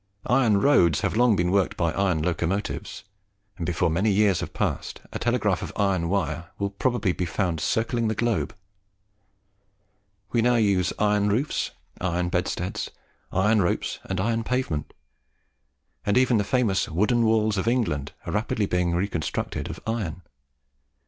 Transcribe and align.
Iron 0.25 0.59
roads 0.59 1.01
have 1.01 1.15
long 1.15 1.35
been 1.35 1.51
worked 1.51 1.77
by 1.77 1.91
iron 1.93 2.23
locomotives; 2.23 3.03
and 3.57 3.67
before 3.67 3.91
many 3.91 4.09
years 4.09 4.39
have 4.39 4.51
passed 4.51 4.99
a 5.13 5.19
telegraph 5.19 5.61
of 5.61 5.71
iron 5.75 6.09
wire 6.09 6.49
will 6.57 6.71
probably 6.71 7.11
be 7.11 7.25
found 7.27 7.61
circling 7.61 8.07
the 8.07 8.15
globe. 8.15 8.55
We 10.31 10.41
now 10.41 10.55
use 10.55 10.91
iron 10.97 11.29
roofs, 11.29 11.69
iron 11.99 12.29
bedsteads, 12.29 12.89
iron 13.31 13.61
ropes, 13.61 13.99
and 14.05 14.19
iron 14.19 14.43
pavement; 14.43 14.91
and 16.03 16.17
even 16.17 16.37
the 16.39 16.43
famous 16.43 16.89
"wooden 16.89 17.23
walls 17.23 17.59
of 17.59 17.67
England" 17.67 18.11
are 18.25 18.33
rapidly 18.33 18.65
becoming 18.65 18.95
reconstructed 18.95 19.69
of 19.69 19.79
iron. 19.85 20.23